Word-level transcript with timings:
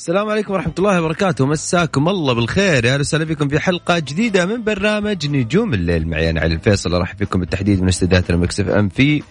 السلام 0.00 0.28
عليكم 0.28 0.52
ورحمة 0.52 0.72
الله 0.78 1.02
وبركاته. 1.02 1.46
مساكم 1.46 2.08
الله 2.08 2.32
بالخير. 2.34 2.84
يا 2.84 2.96
وسهلا 2.96 3.24
فيكم 3.24 3.48
في 3.48 3.60
حلقة 3.60 3.98
جديدة 3.98 4.46
من 4.46 4.64
برنامج 4.64 5.26
نجوم 5.26 5.74
الليل. 5.74 6.08
معي 6.08 6.30
أنا 6.30 6.40
علي 6.40 6.54
الفيصل. 6.54 6.94
أرحب 6.94 7.18
فيكم 7.18 7.40
بالتحديد 7.40 7.82
من 7.82 7.88
استديوهات 7.88 8.30
ال 8.30 8.39
Mix 8.39 8.68
FM 8.68 8.88
في 8.88 9.22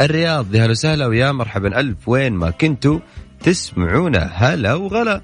الرياض. 0.00 0.54
يا 0.54 0.64
هلا 0.64 0.70
وسهلا 0.70 1.06
ويا 1.06 1.32
مرحبا. 1.32 1.80
ألف 1.80 2.08
وين 2.08 2.32
ما 2.32 2.50
كنتوا 2.50 3.00
تسمعونا 3.40 4.30
هلا 4.34 4.74
وغلا. 4.74 5.22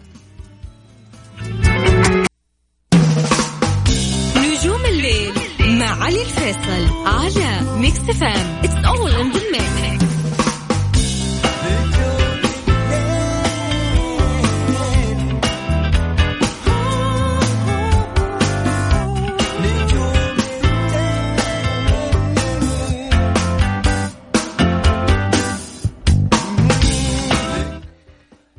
نجوم 4.36 4.84
الليل 4.88 5.32
مع 5.78 6.04
علي 6.04 6.22
الفيصل 6.22 7.06
على 7.06 7.78
Mix 7.80 7.98
FM 7.98 8.62
It's 8.62 8.74
all 8.88 9.06
in 9.20 9.32
the 9.32 9.97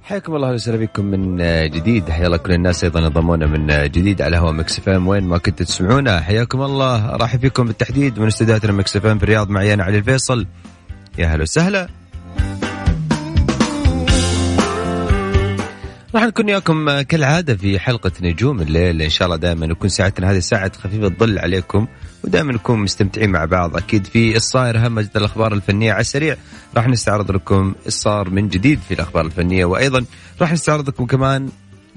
حياكم 0.09 0.35
الله 0.35 0.51
وسهلا 0.51 0.77
بكم 0.77 1.05
من 1.05 1.37
جديد. 1.69 2.09
حيا 2.09 2.25
الله 2.25 2.37
كل 2.37 2.53
الناس 2.53 2.83
أيضا 2.83 2.99
انضمونا 2.99 3.45
من 3.45 3.67
جديد 3.67 4.21
على 4.21 4.37
هوا 4.37 4.51
Mix 4.51 4.79
FM. 4.79 5.07
وين 5.07 5.23
ما 5.23 5.37
كنتوا 5.37 5.65
تسمعونا 5.65 6.21
حياكم 6.21 6.61
الله. 6.61 7.15
رحب 7.15 7.39
فيكم 7.39 7.65
بالتحديد 7.65 8.19
من 8.19 8.27
استديوهاتنا 8.27 8.71
Mix 8.71 8.95
FM 8.95 9.17
في 9.17 9.23
الرياض 9.23 9.49
معي 9.49 9.73
أنا 9.73 9.83
علي 9.83 9.97
الفيصل. 9.97 10.45
يا 11.17 11.27
هلا 11.27 11.41
وسهلا. 11.41 11.87
راح 16.15 16.23
نكون 16.23 16.45
وياكم 16.45 17.01
كالعادة 17.01 17.55
في 17.55 17.79
حلقة 17.79 18.11
نجوم 18.21 18.61
الليل. 18.61 19.01
إن 19.01 19.09
شاء 19.09 19.25
الله 19.25 19.37
دائما 19.37 19.67
نكون 19.67 19.89
ساعتنا 19.89 20.31
هذه 20.31 20.39
ساعة 20.39 20.71
خفيفة 20.77 21.07
الظل 21.07 21.39
عليكم. 21.39 21.87
ودائما 22.23 22.53
نكون 22.53 22.79
مستمتعين 22.79 23.29
مع 23.29 23.45
بعض. 23.45 23.77
أكيد 23.77 24.07
في 24.07 24.35
الصاير 24.35 24.87
همجة 24.87 25.09
الأخبار 25.15 25.53
الفنية 25.53 25.91
على 25.91 26.01
السريع. 26.01 26.35
راح 26.77 26.87
نستعرض 26.87 27.31
لكم 27.31 27.73
الصار 27.87 28.29
من 28.29 28.49
جديد 28.49 28.79
في 28.87 28.93
الأخبار 28.93 29.25
الفنية. 29.25 29.65
وأيضا 29.65 30.05
راح 30.41 30.53
نستعرض 30.53 30.89
لكم 30.89 31.05
كمان 31.05 31.49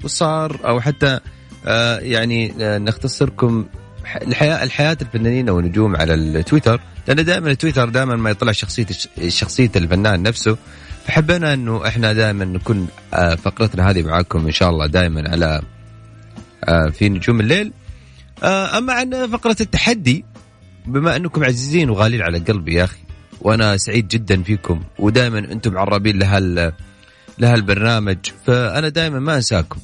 وصار 0.03 0.59
أو 0.65 0.81
حتى 0.81 1.19
آه 1.65 1.99
يعني 1.99 2.53
آه 2.61 2.77
نختصركم 2.77 3.65
الحياة 4.21 4.63
الحياة 4.63 4.97
الفنانين 5.01 5.49
والنجوم 5.49 5.95
على 5.95 6.13
التويتر. 6.13 6.81
لأن 7.07 7.25
دائما 7.25 7.51
التويتر 7.51 7.89
دائما 7.89 8.15
ما 8.15 8.29
يطلع 8.29 8.51
شخصية 8.51 8.87
شخصية 9.27 9.71
الفنان 9.75 10.23
نفسه. 10.23 10.57
فحبينا 11.05 11.53
إنه 11.53 11.87
إحنا 11.87 12.13
دائما 12.13 12.45
نكون 12.45 12.87
آه 13.13 13.35
فقرتنا 13.35 13.89
هذه 13.89 14.03
معاكم 14.03 14.45
إن 14.45 14.51
شاء 14.51 14.69
الله 14.69 14.87
دائما 14.87 15.29
على 15.29 15.61
آه 16.63 16.89
في 16.89 17.09
نجوم 17.09 17.39
الليل. 17.39 17.71
أما 18.43 18.93
عن 18.93 19.27
فقرة 19.27 19.55
التحدي 19.61 20.25
بما 20.85 21.15
أنكم 21.15 21.43
عزيزين 21.43 21.89
وغاليين 21.89 22.21
على 22.21 22.39
قلبي 22.39 22.73
يا 22.73 22.83
أخي 22.83 22.99
وأنا 23.41 23.77
سعيد 23.77 24.07
جدا 24.07 24.43
فيكم 24.43 24.83
ودائما 24.99 25.39
أنتم 25.39 25.73
معربين 25.73 26.19
لهال 26.19 26.73
لهالبرنامج 27.37 28.17
فأنا 28.45 28.89
دائما 28.89 29.19
ما 29.19 29.35
أنساكم. 29.35 29.79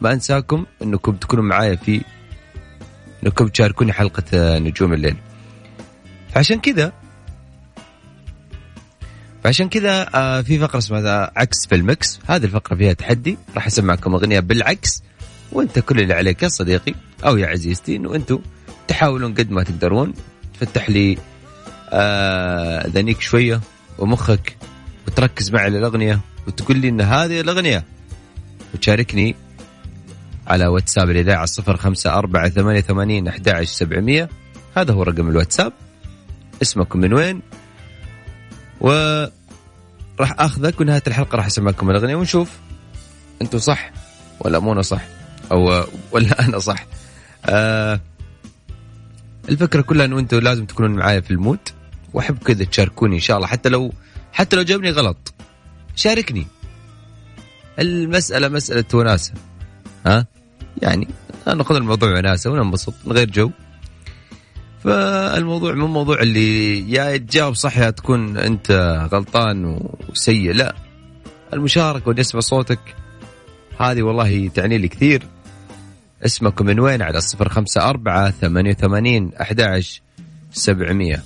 ما 0.00 0.12
أنساكم 0.12 0.66
أنكم 0.82 1.12
تكونوا 1.12 1.44
معايا 1.44 1.76
في 1.76 2.02
أنكم 3.24 3.48
تشاركوني 3.48 3.92
حلقة 3.92 4.58
نجوم 4.58 4.92
الليل. 4.92 5.16
فعشان 6.34 6.60
كذا 6.60 6.92
فعشان 9.44 9.68
كذا 9.68 10.08
آه 10.14 10.40
في 10.40 10.58
فقرة 10.58 10.78
اسمها 10.78 11.32
عكس 11.36 11.66
في 11.66 11.74
المكس. 11.74 12.20
هذه 12.26 12.44
الفقرة 12.44 12.76
فيها 12.76 12.92
تحدي 12.92 13.38
راح 13.54 13.66
أسمعكم 13.66 14.14
أغنية 14.14 14.40
بالعكس. 14.40 15.02
وانت 15.52 15.78
كل 15.78 16.00
اللي 16.00 16.14
عليك 16.14 16.42
يا 16.42 16.48
صديقي 16.48 16.94
أو 17.26 17.36
يا 17.36 17.46
عزيزتي 17.46 17.96
إنه 17.96 18.14
أنتم 18.14 18.38
تحاولون 18.88 19.34
قد 19.34 19.50
ما 19.50 19.62
تقدرون. 19.62 20.14
تفتح 20.60 20.90
لي 20.90 21.18
آه 21.90 22.86
ذنيك 22.86 23.20
شوية 23.20 23.60
ومخك 23.98 24.56
وتركز 25.08 25.50
معي 25.50 25.70
للأغنية 25.70 26.20
وتقول 26.46 26.78
لي 26.78 26.88
إن 26.88 27.00
هذه 27.00 27.40
الأغنية. 27.40 27.84
وتشاركني 28.74 29.36
على 30.46 30.66
واتساب 30.66 31.10
الإذاعة 31.10 31.46
صفر 31.46 31.76
خمسة 31.76 32.14
أربعة 32.14 32.48
ثمانية 32.48 32.80
ثمانين 32.80 33.28
أحد 33.28 33.62
سبعمية. 33.64 34.28
هذا 34.76 34.92
هو 34.92 35.02
رقم 35.02 35.28
الواتساب. 35.28 35.72
اسمكم 36.62 37.00
من 37.00 37.12
وين؟ 37.12 37.42
و 38.80 38.90
راح 40.20 40.40
آخذك 40.40 40.80
ونهاية 40.80 41.02
الحلقة 41.06 41.36
راح 41.36 41.46
أسمعكم 41.46 41.90
الأغنية 41.90 42.14
ونشوف 42.14 42.50
أنتم 43.42 43.58
صح 43.58 43.92
ولا 44.40 44.58
مو 44.58 44.82
صح. 44.82 45.19
أو 45.52 45.84
ولا 46.12 46.44
أنا 46.44 46.58
صح. 46.58 46.86
آه 47.44 48.00
الفكرة 49.48 49.80
كلها 49.80 50.06
إنه 50.06 50.18
أنتم 50.18 50.38
لازم 50.38 50.66
تكونون 50.66 50.98
معايا 50.98 51.20
في 51.20 51.30
المود 51.30 51.58
وأحب 52.14 52.38
كذا 52.38 52.64
تشاركوني 52.64 53.14
إن 53.14 53.20
شاء 53.20 53.36
الله. 53.36 53.48
حتى 53.48 53.68
لو 53.68 53.92
حتى 54.32 54.56
لو 54.56 54.62
جابني 54.62 54.90
غلط 54.90 55.34
شاركني. 55.96 56.46
المسألة 57.78 58.48
مسألة 58.48 58.84
وناسة. 58.94 59.32
ها؟ 60.06 60.26
يعني 60.82 61.08
ناخذ 61.46 61.74
الموضوع 61.74 62.18
وناسة 62.18 62.50
وننبسط 62.50 62.94
من 63.04 63.12
غير 63.12 63.30
جو. 63.30 63.50
فالموضوع 64.84 65.74
مو 65.74 65.86
موضوع 65.86 66.20
اللي 66.20 66.90
يا 66.92 67.16
تجاوب 67.16 67.54
صح 67.54 67.78
يا 67.78 67.90
تكون 67.90 68.36
أنت 68.36 68.70
غلطان 69.12 69.80
وسيء 70.08 70.52
لا. 70.52 70.74
المشاركة 71.52 72.08
وإني 72.08 72.20
أسمع 72.20 72.40
صوتك 72.40 72.96
هذه 73.78 74.02
والله 74.02 74.48
تعني 74.48 74.78
لي 74.78 74.88
كثير. 74.88 75.22
اسمكم 76.26 76.66
من 76.66 76.80
وين 76.80 77.02
على 77.02 77.18
الصفر 77.18 77.48
خمسة 77.48 77.90
أربعة 77.90 78.30
ثمانية 78.30 78.70
وثمانين 78.70 79.30
أحد 79.40 79.82
سبعمية 80.52 81.22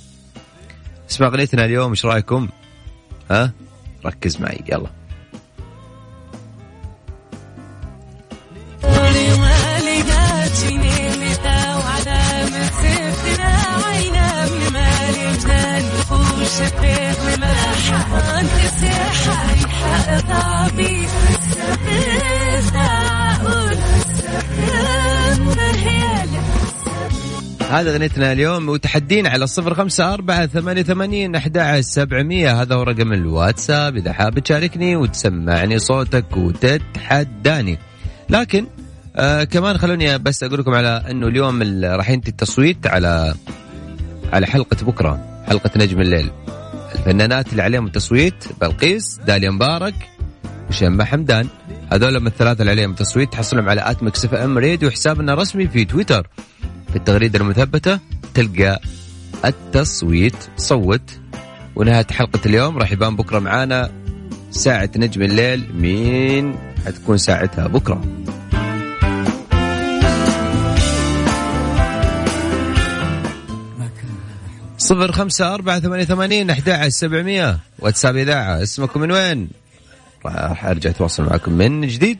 اسمع 1.10 1.26
أغنيتنا 1.26 1.64
اليوم 1.64 1.90
إيش 1.90 2.06
رايكم 2.06 2.48
ها 3.30 3.52
ركز 4.06 4.40
معي 4.40 4.64
يلا 4.72 4.90
هذا 27.70 27.90
أغنيتنا 27.90 28.32
اليوم 28.32 28.68
وتحدين 28.68 29.26
على 29.26 29.44
الصفر 29.44 29.74
خمسة 29.74 30.14
أربعة 30.14 30.46
ثمانية 30.46 30.82
ثمانين 30.82 31.34
أحد 31.34 31.80
سبعمية. 31.80 32.62
هذا 32.62 32.74
هو 32.74 32.82
رقم 32.82 33.12
الواتساب. 33.12 33.96
إذا 33.96 34.12
حاب 34.12 34.38
تشاركني 34.38 34.96
وتسمعني 34.96 35.78
صوتك 35.78 36.36
وتتحداني. 36.36 37.78
لكن 38.30 38.66
آه 39.16 39.44
كمان 39.44 39.78
خلوني 39.78 40.18
بس 40.18 40.42
أقول 40.42 40.60
لكم 40.60 40.74
على 40.74 41.04
إنه 41.10 41.26
اليوم 41.26 41.62
ال- 41.62 41.96
راح 41.98 42.10
ينتهي 42.10 42.30
التصويت 42.30 42.86
على 42.86 43.34
على 44.32 44.46
حلقة 44.46 44.76
بكرة 44.86 45.44
حلقة 45.48 45.70
نجم 45.76 46.00
الليل. 46.00 46.30
الفنانات 46.94 47.52
اللي 47.52 47.62
عليهم 47.62 47.86
التصويت 47.86 48.44
بلقيس 48.60 49.20
داليا 49.26 49.50
مبارك 49.50 49.94
وشيماء 50.68 51.06
حمدان 51.06 51.48
هذول 51.92 52.20
من 52.20 52.26
الثلاثة 52.26 52.60
اللي 52.60 52.70
عليهم 52.70 52.90
التصويت. 52.90 53.32
تحصلهم 53.32 53.68
على 53.68 53.90
at 53.90 54.02
Mix 54.02 54.24
FM 54.24 54.58
Radio. 54.58 54.90
حسابنا 54.90 55.32
الرسمي 55.32 55.68
في 55.68 55.84
تويتر. 55.84 56.26
في 56.94 57.00
التغريده 57.00 57.38
المثبتة 57.38 57.98
تلقى 58.34 58.80
التصويت. 59.44 60.34
صوت. 60.56 61.10
ونهاية 61.76 62.06
حلقة 62.10 62.40
اليوم 62.46 62.78
راح 62.78 62.92
يبان 62.92 63.16
بكرة 63.16 63.38
معانا 63.38 63.90
ساعة 64.50 64.90
نجم 64.96 65.22
الليل. 65.22 65.70
مين 65.74 66.58
حتكون 66.86 67.16
ساعتها؟ 67.18 67.66
بكرة. 67.66 68.04
صفر 74.78 75.12
خمسة 75.12 75.54
أربعة 75.54 75.80
ثمانية 75.80 76.04
ثمانين 76.04 76.50
أحد 76.50 76.88
سبعمية. 76.88 77.58
واتساب 77.78 78.16
إذاعة. 78.16 78.62
اسمكم 78.62 79.00
من 79.00 79.12
وين؟ 79.12 79.48
راح 80.26 80.64
أرجع 80.64 80.90
أتواصل 80.90 81.24
معكم 81.24 81.52
من 81.52 81.86
جديد. 81.86 82.18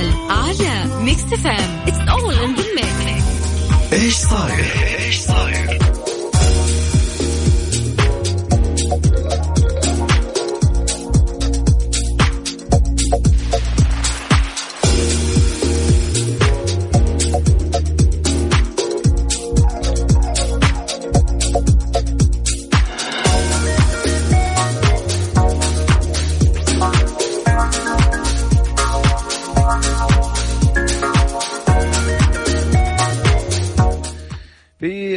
الفيصل 0.00 0.66
على 0.66 1.02
ميكس 1.04 1.22
فام 1.22 1.84
اتس 1.86 1.98
اول 1.98 2.34
ان 2.34 2.54
ذا 2.54 2.64
ميكس؟ 2.76 3.24
إيش 3.92 4.14
صاير؟ 4.14 5.05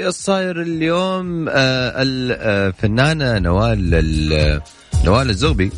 الصاير 0.10 0.62
اليوم 0.62 1.50
آه، 1.50 1.94
الفنانة 1.98 3.40
نوال 3.40 3.80
ال- 3.96 4.62
نوال 5.06 5.30
الزغبي. 5.30 5.72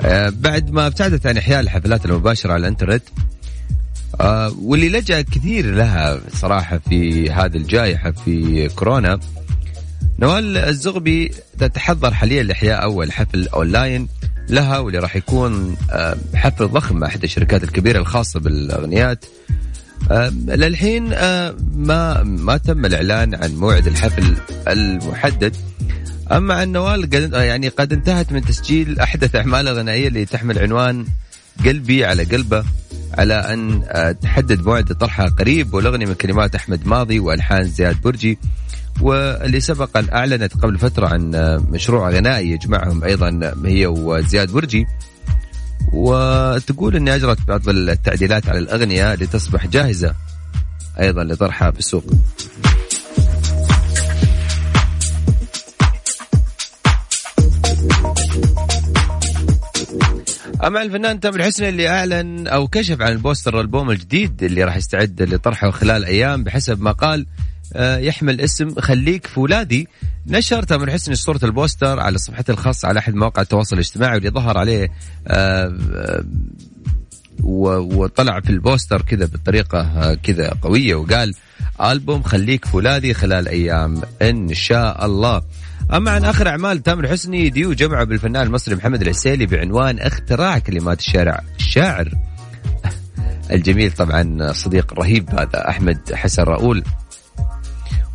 آه، 0.00 0.28
بعد 0.28 0.70
ما 0.70 0.86
ابتعدت 0.86 1.26
عن 1.26 1.36
إحياء 1.36 1.60
الحفلات 1.60 2.04
المباشرة 2.06 2.52
على 2.52 2.60
الإنترنت 2.60 3.02
آه، 4.20 4.52
واللي 4.62 4.88
لجأ 4.88 5.20
كثير 5.22 5.74
لها 5.74 6.20
صراحة 6.34 6.80
في 6.88 7.30
هذه 7.30 7.56
الجائحة 7.56 8.10
في 8.10 8.68
كورونا 8.68 9.20
نوال 10.18 10.56
الزغبي 10.56 11.32
تتحضر 11.58 12.14
حاليا 12.14 12.42
لإحياء 12.42 12.82
أول 12.82 13.12
حفل 13.12 13.48
أونلاين 13.48 14.08
لها 14.48 14.78
واللي 14.78 14.98
راح 14.98 15.16
يكون 15.16 15.76
حفل 16.34 16.68
ضخم 16.68 16.96
مع 16.96 17.06
إحدى 17.06 17.26
الشركات 17.26 17.64
الكبيرة 17.64 17.98
الخاصة 17.98 18.40
بالأغنيات. 18.40 19.24
آه، 19.24 19.50
للحين 20.46 21.12
آه، 21.12 21.54
ما 21.76 22.22
ما 22.22 22.56
تم 22.56 22.86
الإعلان 22.86 23.34
عن 23.34 23.54
موعد 23.54 23.86
الحفل 23.86 24.36
المحدد. 24.68 25.56
أما 26.32 26.54
عن 26.54 26.72
نوال 26.72 27.02
قد 27.02 27.34
آه، 27.34 27.42
يعني 27.42 27.68
قد 27.68 27.92
انتهت 27.92 28.32
من 28.32 28.44
تسجيل 28.44 29.00
أحدث 29.00 29.36
اعمالها 29.36 29.72
الغنائية 29.72 30.08
اللي 30.08 30.24
تحمل 30.24 30.58
عنوان 30.58 31.06
قلبي 31.64 32.04
على 32.04 32.24
قلبه 32.24 32.64
على 33.18 33.34
أن 33.34 33.82
آه، 33.88 34.12
تحدد 34.12 34.60
موعد 34.60 34.84
طرحها 34.84 35.26
قريب. 35.26 35.74
والأغنية 35.74 36.06
من 36.06 36.14
كلمات 36.14 36.54
أحمد 36.54 36.86
ماضي 36.86 37.18
وألحان 37.18 37.64
زياد 37.64 38.00
برجي. 38.00 38.38
واللي 39.00 39.60
سبق 39.60 39.96
أن 39.96 40.06
أعلنت 40.12 40.56
قبل 40.56 40.78
فترة 40.78 41.06
عن 41.06 41.34
آه، 41.34 41.64
مشروع 41.70 42.10
غنائي 42.10 42.50
يجمعهم 42.50 43.04
أيضا 43.04 43.54
هي 43.64 43.86
وزياد 43.86 44.50
برجي. 44.50 44.86
وتقول 45.92 46.96
إني 46.96 47.14
أجرت 47.14 47.38
بعض 47.48 47.68
التعديلات 47.68 48.48
على 48.48 48.58
الأغنية 48.58 49.14
لتصبح 49.14 49.66
جاهزة 49.66 50.14
أيضا 51.00 51.24
لطرحها 51.24 51.70
في 51.70 51.78
السوق. 51.78 52.04
أما 60.64 60.82
الفنان 60.82 61.20
تامر 61.20 61.42
حسني 61.42 61.68
اللي 61.68 61.88
أعلن 61.88 62.46
أو 62.46 62.68
كشف 62.68 63.00
عن 63.00 63.12
البوستر 63.12 63.54
الالبوم 63.54 63.90
الجديد 63.90 64.42
اللي 64.42 64.64
راح 64.64 64.76
يستعد 64.76 65.22
لطرحه 65.22 65.70
خلال 65.70 66.04
أيام 66.04 66.44
بحسب 66.44 66.80
ما 66.80 66.92
قال 66.92 67.26
يحمل 67.76 68.40
اسم 68.40 68.80
خليك 68.80 69.26
فولاذي 69.26 69.86
نشر 70.26 70.62
تامر 70.62 70.90
حسني 70.90 71.14
صورة 71.14 71.40
البوستر 71.42 72.00
على 72.00 72.18
صفحته 72.18 72.50
الخاصة 72.50 72.88
على 72.88 72.98
أحد 72.98 73.14
مواقع 73.14 73.42
التواصل 73.42 73.76
الاجتماعي 73.76 74.14
واللي 74.14 74.30
ظهر 74.30 74.58
عليه 74.58 74.92
آه، 75.26 75.76
آه، 75.94 76.24
وطلع 77.42 78.40
في 78.40 78.50
البوستر 78.50 79.02
كذا 79.02 79.26
بطريقة 79.26 79.80
آه، 79.80 80.14
كذا 80.14 80.54
قوية 80.62 80.94
وقال 80.94 81.34
ألبوم 81.82 82.22
خليك 82.22 82.64
فولاذي 82.64 83.14
خلال 83.14 83.48
أيام 83.48 84.02
إن 84.22 84.54
شاء 84.54 85.06
الله. 85.06 85.42
أما 85.92 86.10
عن 86.10 86.24
آخر 86.24 86.48
أعمال 86.48 86.82
تامر 86.82 87.08
حسني 87.08 87.48
ديو 87.48 87.72
جمعه 87.72 88.04
بالفنان 88.04 88.46
المصري 88.46 88.74
محمد 88.74 89.02
العسيلي 89.02 89.46
بعنوان 89.46 89.98
اختراع 89.98 90.58
كلمات 90.58 90.98
الشارع. 90.98 91.40
الشاعر 91.58 92.12
الجميل 93.52 93.92
طبعا 93.92 94.52
صديق 94.52 94.94
رهيب 94.94 95.30
هذا 95.30 95.68
أحمد 95.68 96.12
حسن 96.14 96.42
راؤول 96.42 96.84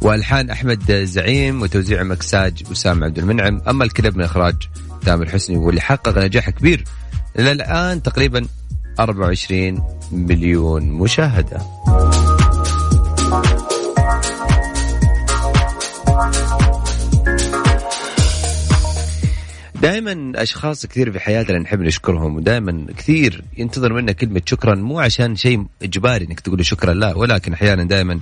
والحان 0.02 0.50
أحمد 0.50 0.92
زعيم 0.92 1.62
وتوزيع 1.62 2.04
مكساج 2.04 2.64
وسام 2.72 3.04
عبد 3.04 3.18
المنعم. 3.18 3.62
أما 3.68 3.84
الكليب 3.84 4.18
من 4.18 4.24
إخراج 4.24 4.56
تامر 5.06 5.30
حسني 5.30 5.58
واللي 5.58 5.82
حقق 5.82 6.18
نجاح 6.18 6.50
كبير. 6.50 6.84
إلى 7.40 7.52
الآن 7.52 8.04
تقريبا 8.04 8.48
24 9.00 9.84
مليون 10.12 10.84
مشاهدة. 10.84 11.62
دائما 19.82 20.32
أشخاص 20.36 20.86
كثير 20.86 21.12
في 21.12 21.20
حياتنا 21.20 21.60
نحب 21.60 21.82
نشكرهم 21.82 22.36
ودائما 22.36 22.86
كثير 22.98 23.44
ينتظر 23.58 23.94
منا 23.94 24.12
كلمة 24.12 24.42
شكرا 24.46 24.76
مو 24.76 25.00
عشان 25.00 25.36
شيء 25.36 25.66
إجباري 25.84 26.26
إنك 26.26 26.40
تقول 26.40 26.66
شكرا 26.66 26.94
لا 26.94 27.18
ولكن 27.18 27.54
أحيانا 27.54 27.84
دائما 27.84 28.20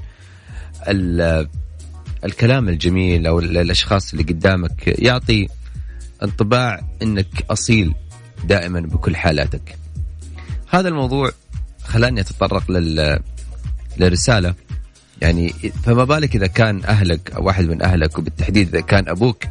الكلام 2.26 2.70
الجميل 2.70 3.28
أو 3.28 3.40
ال- 3.40 3.58
الأشخاص 3.58 4.12
اللي 4.12 4.24
قدامك 4.24 4.88
يعطي 4.88 5.48
انطباع 6.24 6.82
إنك 7.02 7.46
أصيل 7.50 7.94
دائما 8.46 8.80
بكل 8.80 9.16
حالاتك. 9.16 9.76
هذا 10.70 10.90
الموضوع 10.90 11.32
خلاني 11.84 12.22
أتطرق 12.22 12.72
لل 12.72 13.20
لرسالة. 13.98 14.56
يعني 15.22 15.50
فما 15.84 16.04
بالك 16.04 16.36
إذا 16.36 16.48
كان 16.48 16.84
أهلك 16.86 17.32
أو 17.32 17.44
واحد 17.46 17.66
من 17.66 17.82
أهلك 17.82 18.18
وبالتحديد 18.20 18.68
إذا 18.68 18.82
كان 18.82 19.10
أبوك 19.10 19.44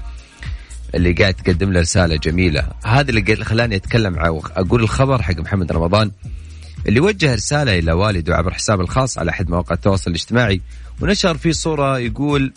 اللي 0.94 1.12
قاعد 1.12 1.34
تقدم 1.34 1.72
له 1.72 1.80
رسالة 1.80 2.16
جميلة، 2.16 2.68
هذا 2.84 3.10
اللي 3.10 3.44
خلاني 3.44 3.76
أتكلم 3.76 4.18
أقول 4.18 4.82
الخبر 4.82 5.22
حق 5.22 5.36
محمد 5.36 5.72
رمضان. 5.72 6.10
اللي 6.88 7.00
وجه 7.00 7.34
رسالة 7.34 7.78
إلى 7.78 7.92
والده 7.92 8.36
عبر 8.36 8.54
حسابه 8.54 8.82
الخاص 8.82 9.18
على 9.18 9.30
أحد 9.30 9.50
مواقع 9.50 9.74
التواصل 9.74 10.10
الاجتماعي 10.10 10.60
ونشر 11.00 11.36
فيه 11.36 11.52
صورة 11.52 11.98
يقول 11.98 12.52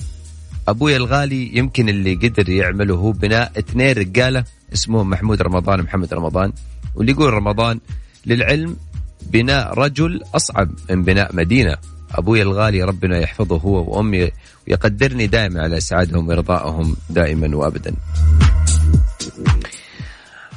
ابويا 0.67 0.97
الغالي 0.97 1.57
يمكن 1.57 1.89
اللي 1.89 2.15
قدر 2.15 2.49
يعمله 2.49 2.95
هو 2.95 3.11
بناء 3.11 3.51
اثنين 3.57 3.91
رجالة 3.91 4.43
اسمهم 4.73 5.09
محمود 5.09 5.41
رمضان 5.41 5.79
ومحمد 5.79 6.13
رمضان 6.13 6.53
واللي 6.95 7.11
يقول 7.11 7.33
رمضان 7.33 7.79
للعلم 8.25 8.77
بناء 9.21 9.73
رجل 9.73 10.23
أصعب 10.35 10.71
من 10.89 11.03
بناء 11.03 11.35
مدينة 11.35 11.77
ابويا 12.11 12.43
الغالي 12.43 12.83
ربنا 12.83 13.19
يحفظه 13.19 13.57
هو 13.57 13.97
وأمي 13.97 14.31
ويقدرني 14.67 15.27
دائما 15.27 15.61
على 15.61 15.77
اسعادهم 15.77 16.27
ورضائهم 16.27 16.95
دائما 17.09 17.57
وأبدا. 17.57 17.95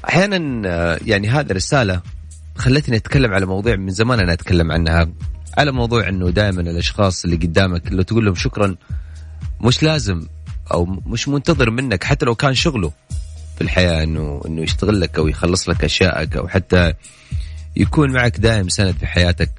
أحيانا 0.09 0.69
آه، 0.69 0.99
يعني 1.07 1.29
هذه 1.29 1.53
رسالة 1.53 2.01
خلتني 2.59 2.97
أتكلم 2.97 3.35
على 3.35 3.47
موضوع 3.47 3.77
من 3.77 3.91
زمان 3.91 4.21
أنا 4.21 4.33
أتكلم 4.33 4.73
عنها. 4.73 5.09
على 5.59 5.73
موضوع 5.73 6.09
إنه 6.09 6.31
دائما 6.31 6.61
الأشخاص 6.61 7.25
اللي 7.25 7.37
قدامك 7.37 7.83
لو 7.93 8.03
تقول 8.03 8.25
لهم 8.25 8.35
شكرا 8.35 8.77
مش 9.61 9.83
لازم 9.83 10.27
أو 10.73 10.85
مش 10.85 11.29
منتظر 11.29 11.71
منك 11.71 12.05
حتى 12.05 12.27
لو 12.27 12.35
كان 12.35 12.55
شغله 12.55 12.93
في 13.57 13.61
الحياة 13.65 14.03
إنه 14.05 14.43
إنه 14.47 14.63
يشتغل 14.63 15.01
لك 15.01 15.19
أو 15.19 15.29
يخلص 15.29 15.69
لك 15.69 15.85
اشيائك 15.85 16.37
أو 16.37 16.49
حتى 16.49 16.93
يكون 17.77 18.13
معك 18.13 18.39
دائم 18.41 18.69
سند 18.69 18.95
في 18.95 19.07
حياتك. 19.07 19.51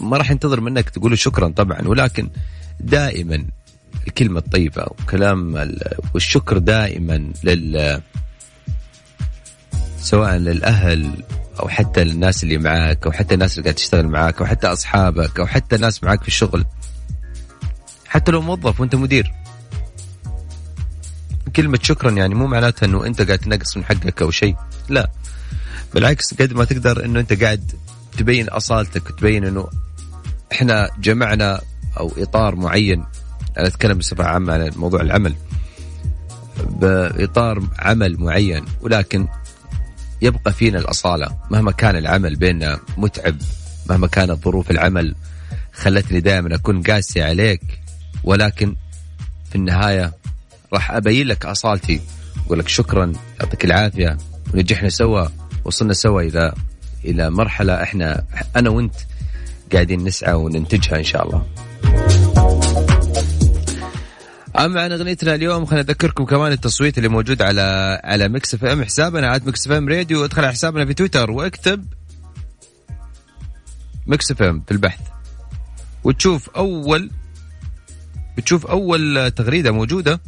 ما 0.00 0.16
راح 0.16 0.30
ينتظر 0.30 0.60
منك 0.60 0.90
تقول 0.90 1.10
له 1.10 1.16
شكرا 1.16 1.48
طبعا 1.48 1.88
ولكن 1.88 2.28
دائما 2.80 3.44
الكلمة 4.06 4.38
الطيبة 4.38 4.82
وكلام 4.82 5.56
ال- 5.56 5.96
والشكر 6.14 6.58
دائما 6.58 7.32
لل 7.44 8.00
سواء 9.98 10.36
للأهل 10.36 11.24
أو 11.60 11.68
حتى 11.68 12.04
للناس 12.04 12.42
اللي 12.42 12.58
معاك 12.58 13.06
أو 13.06 13.12
حتى 13.12 13.34
الناس 13.34 13.52
اللي 13.52 13.62
قاعد 13.62 13.74
تشتغل 13.74 14.08
معاك 14.08 14.40
أو 14.40 14.46
حتى 14.46 14.66
أصحابك 14.66 15.40
أو 15.40 15.46
حتى 15.46 15.76
الناس 15.76 16.04
معاك 16.04 16.22
في 16.22 16.28
الشغل. 16.28 16.64
حتى 18.06 18.32
لو 18.32 18.40
موظف 18.40 18.80
وأنت 18.80 18.94
مدير. 18.94 19.32
كلمة 21.56 21.78
شكرا 21.82 22.10
يعني 22.10 22.34
مو 22.34 22.46
معناتها 22.46 22.86
أنه 22.86 23.06
أنت 23.06 23.22
قاعد 23.22 23.38
تنقص 23.38 23.76
من 23.76 23.84
حقك 23.84 24.22
أو 24.22 24.30
شيء. 24.30 24.56
لا. 24.88 25.10
بالعكس 25.94 26.34
قد 26.34 26.52
ما 26.52 26.64
تقدر 26.64 27.04
أنه 27.04 27.20
أنت 27.20 27.42
قاعد 27.42 27.72
تبين 28.18 28.48
أصالتك 28.48 29.10
وتبين 29.10 29.44
أنه 29.44 29.68
إحنا 30.52 30.90
جمعنا 30.98 31.60
أو 32.00 32.12
إطار 32.18 32.56
معين. 32.56 33.04
أنا 33.58 33.66
أتكلم 33.66 33.98
بصفة 33.98 34.24
عامة 34.24 34.52
عن 34.52 34.70
موضوع 34.76 35.00
العمل. 35.00 35.34
بإطار 36.70 37.62
عمل 37.78 38.20
معين. 38.20 38.64
ولكن 38.80 39.28
يبقى 40.22 40.52
فينا 40.52 40.78
الأصالة. 40.78 41.36
مهما 41.50 41.72
كان 41.72 41.96
العمل 41.96 42.36
بيننا 42.36 42.78
متعب 42.96 43.36
مهما 43.90 44.06
كانت 44.06 44.44
ظروف 44.44 44.70
العمل 44.70 45.14
خلتني 45.72 46.20
دائما 46.20 46.54
أكون 46.54 46.82
قاسي 46.82 47.22
عليك 47.22 47.60
ولكن 48.24 48.76
في 49.50 49.56
النهاية 49.56 50.12
راح 50.72 50.90
أبين 50.90 51.26
لك 51.26 51.46
أصالتي 51.46 52.00
أقول 52.46 52.58
لك 52.58 52.68
شكرا 52.68 53.12
يعطيك 53.40 53.64
العافية 53.64 54.16
ونجحنا 54.54 54.88
سوا 54.88 55.26
وصلنا 55.64 55.92
سوا 55.92 56.22
إلى 56.22 56.52
إلى 57.04 57.30
مرحلة 57.30 57.82
إحنا 57.82 58.24
أنا 58.56 58.70
وأنت 58.70 58.94
قاعدين 59.72 60.04
نسعى 60.04 60.32
وننتجها 60.34 60.98
إن 60.98 61.04
شاء 61.04 61.26
الله. 61.26 61.46
اما 64.58 64.82
عن 64.82 64.92
اغنيتنا 64.92 65.34
اليوم 65.34 65.64
خليني 65.66 65.84
أذكركم 65.84 66.24
كمان 66.24 66.52
التصويت 66.52 66.98
اللي 66.98 67.08
موجود 67.08 67.42
على 67.42 68.00
على 68.04 68.28
Mix 68.28 68.54
FM 68.54 68.84
حسابنا 68.84 69.26
at 69.26 69.46
Mix 69.46 69.66
FM 69.66 69.88
Radio 69.88 70.24
ادخل 70.24 70.42
على 70.44 70.52
حسابنا 70.52 70.86
في 70.86 70.94
تويتر 70.94 71.30
واكتب 71.30 71.86
Mix 74.06 74.30
FM 74.30 74.62
في 74.66 74.72
البحث. 74.72 75.00
وتشوف 76.04 76.48
أول 76.48 77.10
بتشوف 78.36 78.66
أول 78.66 79.30
تغريدة 79.30 79.70
موجودة. 79.72 80.20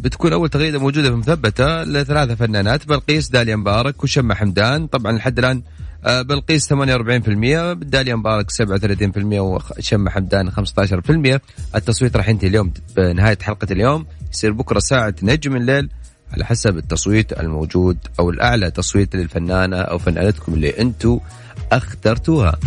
بتكون 0.00 0.32
أول 0.32 0.48
تغريدة 0.48 0.78
موجودة 0.78 1.16
مثبتة 1.16 1.82
لثلاثة 1.82 2.34
فنانات 2.34 2.86
بلقيس 2.86 3.28
داليا 3.28 3.56
مبارك 3.56 4.04
وشمه 4.04 4.34
حمدان. 4.34 4.86
طبعا 4.86 5.12
لحد 5.12 5.38
الآن 5.38 5.62
آه، 6.04 6.22
بلقيس 6.22 6.72
48% 6.72 7.72
داليا 7.72 8.14
مبارك 8.14 8.50
37% 8.50 9.40
وشمه 9.40 10.10
حمدان 10.10 10.50
15% 10.50 11.40
التصويت 11.74 12.16
راح 12.16 12.28
ينتهي 12.28 12.48
اليوم 12.48 12.72
بنهاية 12.96 13.38
حلقة 13.42 13.66
اليوم. 13.70 14.06
يصير 14.32 14.52
بكرة 14.52 14.78
ساعه 14.78 15.14
نجم 15.22 15.56
الليل 15.56 15.88
على 16.32 16.44
حسب 16.44 16.76
التصويت 16.76 17.32
الموجود 17.32 17.98
أو 18.20 18.30
الأعلى 18.30 18.70
تصويت 18.70 19.16
للفنانة 19.16 19.76
أو 19.76 19.98
فنانتكم 19.98 20.54
اللي 20.54 20.80
أنتم 20.80 21.20
اخترتوها. 21.72 22.58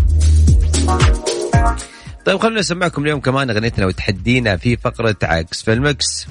طيب 2.26 2.40
خلونا 2.40 2.60
نسمعكم 2.60 3.04
اليوم 3.04 3.20
كمان 3.20 3.50
أغنيتنا 3.50 3.86
وتحدينا 3.86 4.58
في 4.58 4.78
فقرة 4.78 5.16
عكس 5.24 5.64
في 5.64 5.74
المكس. 5.74 6.28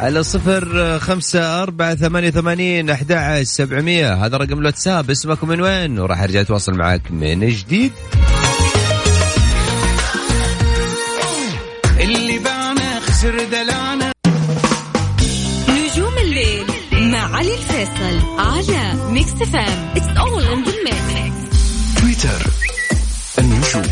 على 0.00 0.22
صفر 0.22 0.98
خمسة 0.98 1.62
أربعة 1.62 1.94
ثمانية 1.94 2.30
ثمانين 2.30 2.90
أحد 2.90 3.12
عشر 3.12 3.42
سبعمية. 3.42 4.14
هذا 4.14 4.36
رقم 4.36 4.58
الواتساب. 4.58 5.10
اسمك 5.10 5.44
من 5.44 5.60
وين؟ 5.60 5.98
وراح 5.98 6.22
أرجع 6.22 6.40
أتواصل 6.40 6.72
معك 6.72 7.10
من 7.10 7.48
جديد. 7.48 7.92
اللي 12.00 12.38
باعنا 12.38 13.00
خسر 13.00 13.44
دلعنا 13.44 14.12
نجوم 15.68 16.18
الليل 16.18 16.66
مع 16.92 17.36
علي 17.36 17.54
الفيصل 17.54 18.38
على 18.38 18.94
Mix 19.10 19.30
FM 19.30 19.88
It's 19.96 20.16
all 20.18 20.44
in 20.44 20.64
the 20.64 20.72
mix 20.84 21.56
تويتر 22.00 22.46
النجوم. 23.38 23.82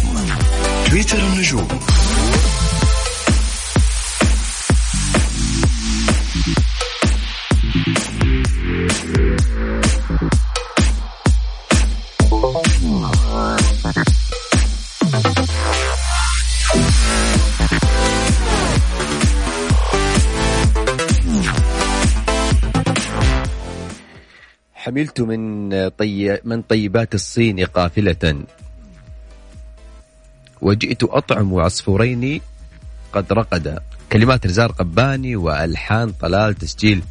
تويتر 0.91 1.19
النجوم. 1.19 1.69
حملت 24.88 25.21
من 25.21 25.71
طي 25.88 26.38
من 26.45 26.62
طيبات 26.62 27.14
الصين 27.14 27.64
قافلة. 27.64 28.45
وجئت 30.61 31.04
أطعم 31.04 31.54
عصفورين 31.54 32.40
قد 33.12 33.33
رقدا. 33.33 33.80
كلمات 34.12 34.47
نزار 34.47 34.73
قباني 34.73 35.37
وألحان 35.37 36.12
طلال 36.12 36.54
تسجيل. 36.54 37.02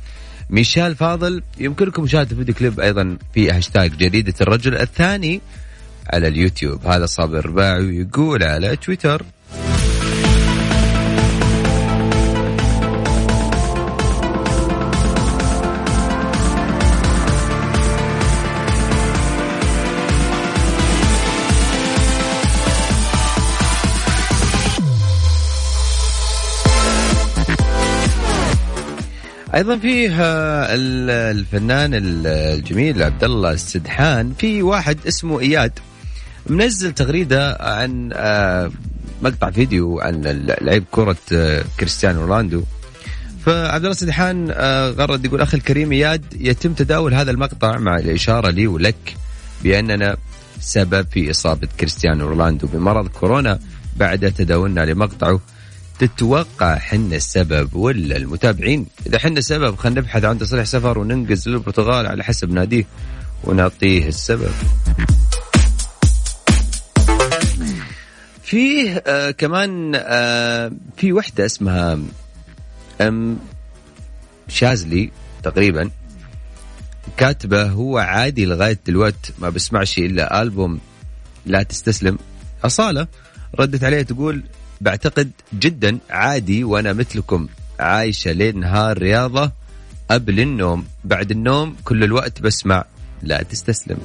ميشيل 0.50 0.96
فاضل 0.96 1.44
يمكنكم 1.60 2.04
مشاهدة 2.04 2.32
الفيديو 2.32 2.56
كليب 2.56 2.80
أيضا 2.80 3.18
في 3.34 3.52
هاشتاج 3.52 3.98
جريدة 3.98 4.34
الرجل 4.42 4.76
الثاني 4.76 5.42
على 6.10 6.28
اليوتيوب. 6.28 6.86
هذا 6.86 7.06
صابر 7.06 7.40
الرباعي 7.40 7.98
يقول 7.98 8.44
على 8.44 8.76
تويتر. 8.76 9.24
أيضا 29.58 29.78
فيه 29.78 30.10
آه، 30.22 30.76
ال- 30.76 31.38
الفنان 31.38 31.94
ال- 31.94 32.28
الجميل 32.28 33.04
عبد 33.04 33.24
الله 33.24 33.52
السدحان 33.52 34.34
في 34.40 34.62
واحد 34.62 34.98
اسمه 35.08 35.40
إياد 35.40 35.72
منزل 36.50 36.92
تغريدة 36.92 37.58
عن 37.60 38.10
آه، 38.14 38.72
مقطع 39.22 39.52
فيديو 39.52 40.00
عن 40.00 40.22
لعيب 40.62 40.84
كرة 40.92 41.18
آه، 41.34 41.64
كريستيانو 41.80 42.22
رونالدو. 42.26 42.64
فعبد 43.46 43.76
الله 43.76 43.92
السدحان 43.92 44.52
غرد 45.00 45.26
يقول 45.26 45.42
أخي 45.42 45.58
الكريم 45.58 45.92
إياد 45.92 46.24
يتم 46.40 46.74
تداول 46.74 47.14
هذا 47.14 47.32
المقطع 47.32 47.78
مع 47.78 47.96
الإشارة 47.96 48.50
لي 48.50 48.68
ولك 48.68 49.16
بأننا 49.64 50.18
سبب 50.60 51.08
في 51.12 51.32
إصابة 51.32 51.68
كريستيانو 51.80 52.28
رونالدو 52.28 52.68
بمرض 52.68 53.08
كورونا 53.08 53.60
بعد 53.98 54.32
تداولنا 54.32 54.86
لمقطعه 54.86 55.40
تتوقع 56.00 56.78
حنا 56.78 57.16
السبب 57.16 57.76
ولا 57.76 58.18
المتابعين؟ 58.18 58.86
إذا 59.08 59.20
حنا 59.20 59.40
السبب 59.40 59.76
خلينا 59.76 60.02
نبحث 60.02 60.24
عن 60.24 60.40
تصريح 60.40 60.66
سفر 60.66 61.00
وننقز 61.00 61.50
للبرتغال 61.50 62.08
على 62.08 62.24
حسب 62.24 62.52
ناديه 62.52 62.86
ونعطيه 63.44 64.08
السبب. 64.08 64.52
فيه 68.44 69.04
آه 69.08 69.32
كمان 69.32 69.92
آه 69.96 70.72
في 70.98 71.14
وحدة 71.14 71.46
اسمها 71.46 72.00
أم 73.02 73.40
شازلي 74.48 75.12
تقريبا 75.44 75.90
كاتبة 77.18 77.64
هو 77.64 77.98
عادي 77.98 78.46
لغاية 78.46 78.80
دلوقتي 78.88 79.34
ما 79.40 79.50
بسمعش 79.50 79.98
إلا 79.98 80.42
ألبوم 80.42 80.80
لا 81.46 81.64
تستسلم. 81.64 82.18
أصالة 82.64 83.08
ردت 83.60 83.84
عليه 83.84 84.02
تقول 84.02 84.44
بعتقد 84.82 85.32
جدا 85.54 85.98
عادي 86.10 86.64
وأنا 86.64 86.94
مثلكم. 86.94 87.48
عايشة 87.80 88.32
ليل 88.32 88.60
نهار 88.60 88.98
رياضة 88.98 89.52
قبل 90.10 90.40
النوم 90.40 90.86
بعد 91.04 91.32
النوم 91.32 91.76
كل 91.84 92.04
الوقت 92.04 92.42
بسمع. 92.42 92.86
لا 93.24 93.44
تستسلم. 93.44 93.98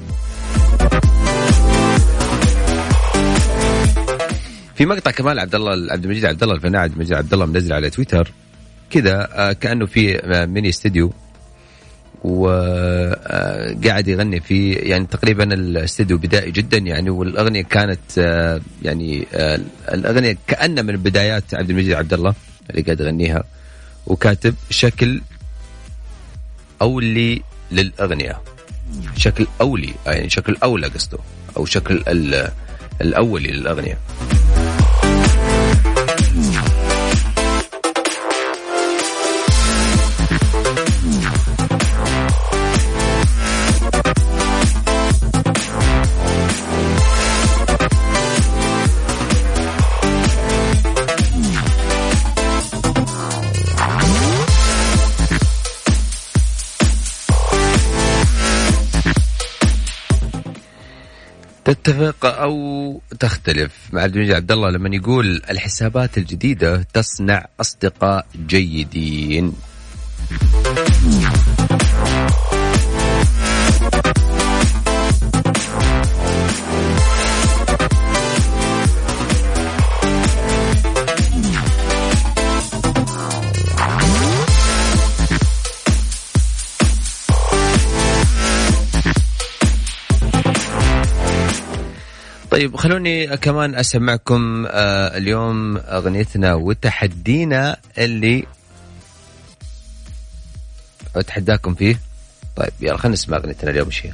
في 4.75 4.87
مقطع 4.87 5.11
كمان 5.11 5.39
عبد 5.39 5.55
الله 5.55 5.93
عبد 5.93 6.05
المجيد 6.05 6.25
عبد 6.25 6.43
الله 6.43 6.55
الفنان 6.55 6.77
عبد 6.77 6.93
المجيد 6.93 7.13
عبد 7.13 7.33
الله 7.33 7.47
منزل 7.47 7.73
على 7.73 7.91
تويتر. 7.91 8.33
كذا 8.91 9.29
آه، 9.33 9.53
كأنه 9.53 9.87
في 9.87 10.19
آه، 10.19 10.47
ميني 10.47 10.69
استديو 10.69 11.13
وقاعد 12.25 14.09
يغني 14.09 14.41
في 14.41 14.73
يعني 14.73 15.07
تقريبا 15.07 15.45
الاستديو 15.55 16.19
بدائي 16.19 16.51
جدا 16.51 16.79
يعني 16.79 17.11
والأغنية 17.11 17.63
كانت 17.63 18.01
آه، 18.19 18.61
يعني 18.83 19.27
آه، 19.35 19.61
الأغنية 19.93 20.37
كانها 20.47 20.83
من 20.83 20.97
بدايات 20.97 21.55
عبد 21.55 21.71
المجيد 21.71 21.93
عبد 21.93 22.13
الله 22.13 22.35
اللي 22.71 22.83
قاعد 22.83 23.01
يغنيها 23.01 23.45
وكاتب 24.07 24.55
شكل 24.71 25.21
أولي 26.83 27.43
للأغنية. 27.73 28.41
شكل 29.17 29.47
أولي 29.61 29.95
يعني 30.07 30.31
شكل 30.31 30.57
أولى 30.63 30.87
قصده 30.87 31.19
أو 31.57 31.65
شكل 31.65 32.03
ال- 32.09 32.49
الأولي 33.01 33.51
للأغنية. 33.51 33.99
تتفق 61.73 62.27
أو 62.27 63.01
تختلف. 63.21 63.73
مع 63.93 64.03
عبد 64.03 64.17
المجيد 64.17 64.35
عبد 64.35 64.53
الله 64.53 64.71
لما 64.71 64.97
يقول 64.97 65.43
الحسابات 65.51 66.19
الجديدة 66.19 66.87
تصنع 66.93 67.47
أصدقاء 67.61 68.27
جيدين. 68.47 69.53
طيب 92.53 92.77
خلوني 92.77 93.37
كمان 93.37 93.75
أسمعكم 93.75 94.67
آه 94.67 95.17
اليوم 95.17 95.77
أغنيتنا 95.77 96.55
وتحدينا 96.55 97.77
اللي 97.99 98.47
أتحداكم 101.17 101.75
فيه. 101.75 102.01
طيب 102.57 102.71
يلا 102.81 102.97
خلينا 102.97 103.13
نسمع 103.13 103.37
أغنيتنا 103.37 103.71
اليوم 103.71 103.87
إيش 103.87 104.07
هي 104.07 104.13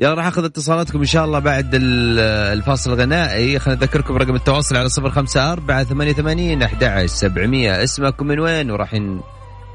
يلا 0.00 0.14
راح 0.14 0.26
أخذ 0.26 0.44
اتصالاتكم 0.44 0.98
إن 0.98 1.04
شاء 1.04 1.24
الله 1.24 1.38
بعد 1.38 1.74
ال- 1.74 2.18
الفاصل 2.58 2.92
الغنائي. 2.92 3.58
خلينا 3.58 3.80
نذكركم 3.80 4.16
رقم 4.16 4.34
التواصل 4.34 4.76
على 4.76 4.88
صفر 4.88 5.10
خمسة 5.10 5.52
أربعة 5.52 5.84
ثمانية 5.84 6.12
ثمانين 6.12 6.62
أحد 6.62 6.84
عشر 6.84 7.06
سبعمية. 7.06 7.84
اسمكم 7.84 8.26
من 8.26 8.40
وين 8.40 8.70
وراح 8.70 8.94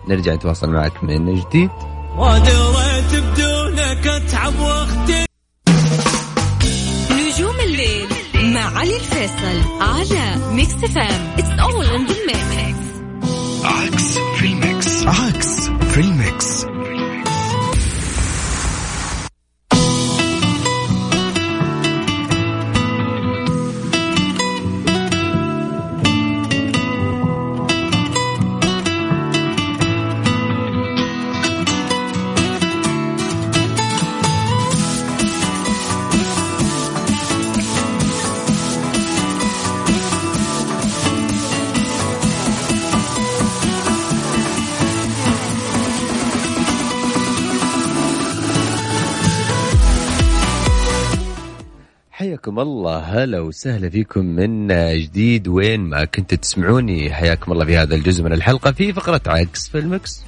نرجع 0.07 0.33
نتواصل 0.33 0.69
معك 0.69 1.03
من 1.03 1.35
جديد. 1.35 1.69
ودريت 2.17 3.23
بدونك 3.23 4.07
أتعب 4.07 4.59
وأختي. 4.59 5.25
نجوم 7.11 7.55
الليل 7.65 8.07
مع 8.53 8.77
علي 8.79 8.95
الفيصل 8.95 9.81
على 9.81 10.53
ميكس 10.53 10.73
فام 10.73 11.33
اتس 11.37 11.59
اول 11.59 11.85
ان 11.85 12.05
ذا 12.05 12.15
ميكس 12.27 12.85
عكس 13.63 14.17
في 14.17 14.45
الميكس. 14.47 15.07
عكس 15.07 15.69
في 15.69 15.99
الميكس. 16.01 16.74
حياكم 52.55 52.69
الله. 52.69 52.99
هلا 52.99 53.39
وسهلا 53.39 53.89
فيكم 53.89 54.25
من 54.25 54.67
جديد. 54.97 55.47
وين 55.47 55.79
ما 55.79 56.05
كنتوا 56.05 56.37
تسمعوني 56.37 57.13
حياكم 57.13 57.51
الله 57.51 57.65
في 57.65 57.77
هذا 57.77 57.95
الجزء 57.95 58.23
من 58.23 58.33
الحلقة 58.33 58.71
في 58.71 58.93
فقرة 58.93 59.21
عكس 59.27 59.69
في 59.69 59.79
المكس. 59.79 60.23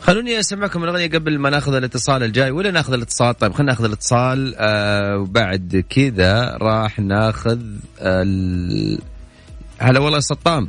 خلوني 0.00 0.40
أسمعكم 0.40 0.84
الأغنية 0.84 1.08
قبل 1.08 1.38
ما 1.38 1.50
ناخذ 1.50 1.74
الاتصال 1.74 2.22
الجاي. 2.22 2.50
ولا 2.50 2.70
ناخذ 2.70 2.92
الاتصال؟ 2.92 3.34
طيب 3.38 3.52
خلينا 3.52 3.72
ناخذ 3.72 3.84
الاتصال. 3.84 4.54
آه 4.58 5.18
وبعد 5.18 5.84
كذا 5.90 6.56
راح 6.56 6.98
ناخذ 6.98 7.60
ال... 8.00 8.98
هلا 9.78 10.00
والله 10.00 10.20
سطام. 10.20 10.68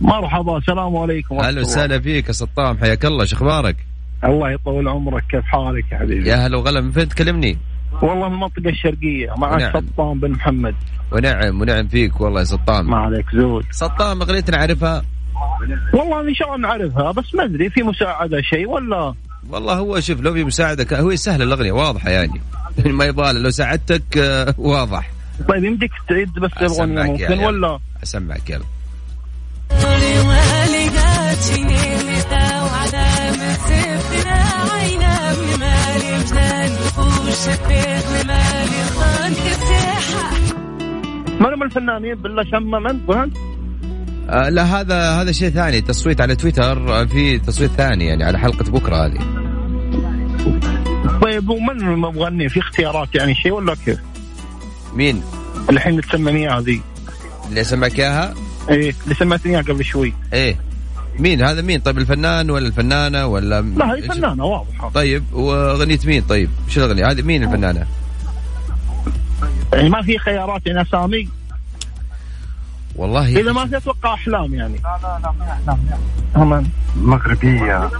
مرحبا 0.00 0.58
السلام 0.58 0.96
عليكم 0.96 1.34
ورحمة 1.34 1.50
هلا 1.50 1.60
الله. 1.60 1.70
وسهلا 1.70 2.00
فيك 2.00 2.28
يا 2.28 2.32
سطام. 2.32 2.78
حياك 2.78 3.04
الله 3.04 3.24
شو 3.24 3.36
أخبارك؟ 3.36 3.76
الله 4.24 4.50
يطول 4.50 4.88
عمرك 4.88 5.24
كيف 5.30 5.44
حالك 5.44 5.92
يا 5.92 5.98
حبيبي؟ 5.98 6.28
يا 6.28 6.36
هلا 6.36 6.56
وغلا 6.56 6.80
من 6.80 6.90
فين 6.92 7.08
تكلمني؟ 7.08 7.58
والله 8.02 8.28
من 8.28 8.34
المنطقة 8.34 8.68
الشرقية 8.70 9.34
معك 9.36 9.60
نعم. 9.60 9.72
سطام 9.94 10.20
بن 10.20 10.30
محمد. 10.30 10.74
ونعم 11.12 11.60
ونعم 11.60 11.88
فيك 11.88 12.20
والله 12.20 12.40
يا 12.40 12.44
سطام 12.44 12.90
ما 12.90 12.96
عليك 12.96 13.26
زود. 13.34 13.64
سطام 13.70 14.22
اغنية 14.22 14.44
نعرفها؟ 14.52 15.02
والله 15.94 16.28
إن 16.28 16.34
شاء 16.34 16.54
الله 16.54 16.68
نعرفها 16.68 17.12
بس 17.12 17.34
ما 17.34 17.44
أدري 17.44 17.70
في 17.70 17.82
مساعدة 17.82 18.40
شيء 18.42 18.68
ولا؟ 18.68 19.14
والله 19.50 19.74
هو 19.74 20.00
شوف 20.00 20.20
لو 20.20 20.34
في 20.34 20.44
مساعدة 20.44 20.84
ك- 20.84 20.92
هو 20.94 21.16
سهلة 21.16 21.44
الأغنية 21.44 21.72
واضحة 21.72 22.10
يعني. 22.10 22.40
ما 22.98 23.04
يبغى 23.04 23.32
لو 23.32 23.50
ساعدتك 23.50 24.18
آه، 24.18 24.54
واضح. 24.58 25.10
طيب 25.48 25.64
يمديك 25.64 25.90
تعيد 26.08 26.32
بس 26.32 26.50
يا 26.80 26.86
ممكن 26.86 27.22
يا. 27.40 27.46
ولا؟ 27.46 27.78
أسمعك 28.02 28.50
يلا. 28.50 28.64
من 41.40 41.46
هم 41.46 41.62
الفنانين 41.62 42.14
بالله 42.14 42.44
شمة 42.44 42.78
من؟ 42.78 43.00
فهمت؟ 43.08 43.36
آه 44.30 44.48
لا 44.48 44.62
هذا 44.62 45.10
هذا 45.10 45.32
شيء 45.32 45.48
ثاني 45.48 45.80
تصويت 45.80 46.20
على 46.20 46.36
تويتر 46.36 47.00
آه، 47.00 47.04
في 47.04 47.38
تصويت 47.38 47.70
ثاني 47.70 48.06
يعني 48.06 48.24
على 48.24 48.38
حلقة 48.38 48.70
بكرة 48.70 48.96
هذه. 48.96 49.18
طيب 51.22 51.48
ومن 51.48 51.80
المغني؟ 51.80 52.48
في 52.48 52.60
اختيارات 52.60 53.14
يعني 53.14 53.34
شيء 53.34 53.52
ولا 53.52 53.74
كيف؟ 53.84 53.98
مين؟ 54.94 55.22
الحين 55.70 56.00
تسمعني 56.00 56.38
اياها 56.38 56.60
ذي 56.60 56.82
اللي 57.48 57.64
سمعك 57.64 58.00
إياها؟ 58.00 58.34
إيه 58.70 58.94
اللي 59.04 59.14
سمعتني 59.14 59.52
إياها 59.52 59.62
قبل 59.62 59.84
شوي. 59.84 60.12
إيه. 60.32 60.56
مين؟ 61.18 61.42
هذا 61.42 61.62
مين؟ 61.62 61.80
طيب 61.80 61.98
الفنان 61.98 62.50
ولا 62.50 62.66
الفنانة 62.66 63.26
ولا 63.26 63.60
لا 63.60 63.94
هي 63.94 64.02
فنانة 64.02 64.44
واضحة 64.44 64.88
طيب 64.88 65.24
وأغنية 65.32 65.98
مين؟ 66.04 66.22
طيب 66.22 66.50
شو 66.68 66.80
الأغنية؟ 66.80 67.10
هذه 67.10 67.22
مين 67.22 67.44
الفنانة؟ 67.44 67.86
يعني 69.72 69.88
ما 69.88 70.02
في 70.02 70.18
خيارات 70.18 70.66
يعني 70.66 70.82
أسامي؟ 70.82 71.28
والله 72.96 73.40
إذا 73.40 73.52
ما 73.52 73.66
في 73.66 73.76
أتوقع 73.76 74.14
أحلام 74.14 74.54
يعني. 74.54 74.76
لا 74.76 74.98
لا 75.02 75.20
لا 75.22 75.32
ما 75.38 75.52
أحلام 75.52 76.66
مغربية. 76.96 77.90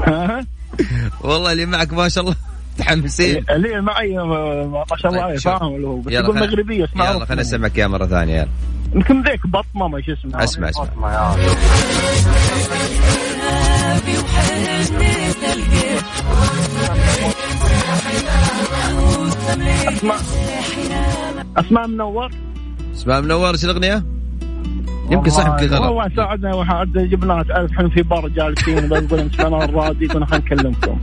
والله 1.24 1.52
اللي 1.52 1.66
معك 1.66 1.92
ما 1.92 2.08
شاء 2.08 2.24
الله. 2.24 2.36
متحمسين 2.80 3.44
اللي 3.50 3.80
معي؟ 3.80 4.16
ما 4.16 4.84
شاء 4.96 5.12
الله 5.12 5.26
طيب،. 5.28 5.38
فاهم 5.38 5.74
اللي 5.74 5.86
هو 5.86 5.96
بس 5.96 6.12
يقول 6.12 6.38
مغربية 6.38 6.84
اسمع 6.84 7.10
يلا 7.10 7.24
خليني 7.24 7.40
اسمعك 7.40 7.78
إياها 7.78 7.88
مرة 7.88 8.06
ثانية 8.06 8.34
يلا. 8.36 8.48
يمكن 8.94 9.22
ذيك 9.22 9.46
بطمة 9.46 9.88
ما 9.88 10.02
شو 10.02 10.12
اسمها. 10.12 10.44
اسمع 10.44 10.68
اسمع. 10.68 10.88
اسماء 21.56 21.86
منور. 21.86 22.30
أسماء 22.94 23.20
منور 23.20 23.50
إيش 23.50 23.64
الأغنية؟ 23.64 24.04
يمكن 25.10 25.30
صح 25.30 25.46
يمكن 25.46 25.74
غلط 25.74 25.82
والله 25.82 26.16
ساعدنا 26.16 26.54
واحد 26.54 26.92
جبنا 26.92 27.42
تعرف 27.42 27.70
إحنا 27.72 27.88
في 27.88 28.02
بار 28.02 28.28
جالسين 28.28 28.88
بنقول 28.88 29.20
نسمعنا 29.20 29.64
الراديو 29.64 30.08
كنا 30.08 30.26
خلينا 30.26 30.44
نكلمكم. 30.44 30.98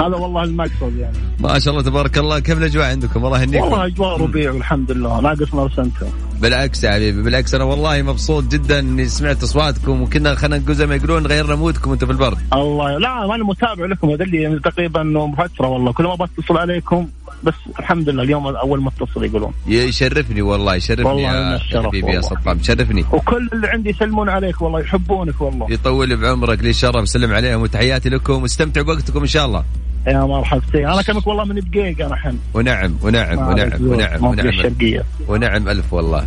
هذا 0.00 0.16
والله 0.16 0.42
المقصد 0.44 0.96
يعني. 0.98 1.16
ما 1.40 1.58
شاء 1.58 1.74
الله 1.74 1.84
تبارك 1.84 2.18
الله. 2.18 2.38
كيف 2.38 2.58
الأجواء 2.58 2.86
عندكم؟ 2.90 3.26
الله 3.26 3.40
يهنيكم 3.42 3.64
والله 3.64 3.86
أجواء 3.86 4.20
ربيع 4.20 4.52
والحمد 4.52 4.90
لله. 4.90 5.20
ناقصنا 5.20 5.64
رسنتم 5.64 6.06
بالعكس 6.40 6.84
يا 6.84 6.90
حبيبي 6.90 7.22
بالعكس 7.22 7.54
أنا 7.54 7.64
والله 7.64 8.02
مبسوط 8.02 8.44
جدا 8.44 8.78
إني 8.78 9.04
سمعت 9.08 9.42
أصواتكم 9.42 10.02
وكنا 10.02 10.34
خلينا 10.34 10.58
نقول 10.58 10.74
زي 10.74 10.86
ما 10.86 10.94
يقولون 10.94 11.26
غيرنا 11.26 11.54
مودكم 11.54 11.90
وأنتم 11.90 12.06
في 12.06 12.12
البرد 12.12 12.38
الله 12.52 12.98
لا 12.98 13.34
أنا 13.34 13.44
متابع 13.44 13.86
لكم. 13.86 14.10
هذا 14.10 14.24
اللي 14.24 14.60
تقريبا 14.64 15.34
فترة 15.38 15.68
والله. 15.68 15.92
كل 15.92 16.04
ما 16.04 16.14
بتصل 16.14 16.58
عليكم 16.58 17.08
بس 17.44 17.54
الحمد 17.78 18.08
لله 18.08 18.22
اليوم 18.22 18.46
أول 18.46 18.82
ما 18.82 18.88
اتصل 18.88 19.24
يقولون. 19.24 19.52
يشرفني 19.66 20.42
والله 20.42 20.74
يشرفني 20.74 21.04
والله 21.04 21.52
يا 21.52 21.58
حبيبي 21.58 21.98
يا 21.98 22.20
والله. 22.20 22.20
سطام. 22.20 22.58
يشرفني 22.58 23.04
وكل 23.12 23.48
اللي 23.52 23.66
عندي 23.68 23.90
يسلمون 23.90 24.28
عليك 24.28 24.62
والله 24.62 24.80
يحبونك 24.80 25.40
والله. 25.40 25.66
يطول 25.70 26.16
بعمرك 26.16 26.62
لي 26.62 26.72
شرف. 26.72 27.08
سلم 27.08 27.32
عليهم 27.32 27.62
وتحياتي 27.62 28.08
لكم. 28.08 28.42
واستمتعوا 28.42 28.86
بوقتكم 28.86 29.20
إن 29.20 29.26
شاء 29.26 29.46
الله. 29.46 29.64
يا 30.06 30.24
مرحبتين. 30.24 30.86
أنا 30.86 31.02
كلمك 31.02 31.26
والله 31.26 31.44
من 31.44 31.60
دقيقه 31.60 32.16
حن 32.16 32.38
ونعم 32.54 32.96
ونعم 33.02 33.38
ونعم 33.38 33.82
ونعم 33.82 34.24
ونعم. 34.24 34.48
الشرقية. 34.48 35.04
ونعم 35.28 35.68
ألف 35.68 35.92
والله. 35.92 36.26